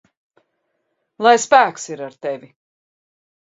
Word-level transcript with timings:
Lai 1.27 1.33
spēks 1.43 1.85
ir 1.97 2.03
ar 2.07 2.17
tevi! 2.29 2.51